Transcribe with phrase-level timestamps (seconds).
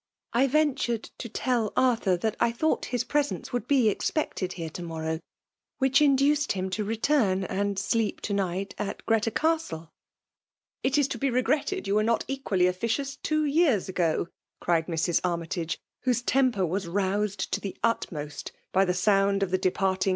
[0.33, 5.19] "I" ventured to tiell Arthur that I thought his presence'would be expected here to morrow;
[5.77, 9.89] which induced him to return and sleep to night at Greta Castle." •*•'••*
[10.81, 14.27] It is to be regretted yoii were not equally officious two years ago,"
[14.59, 15.21] cried Mrs.
[15.23, 20.09] Armytage, whose temper was roused to the utmost by the sound of the departing.